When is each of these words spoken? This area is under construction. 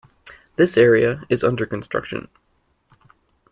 This 0.55 0.77
area 0.77 1.25
is 1.29 1.43
under 1.43 1.67
construction. 1.67 2.27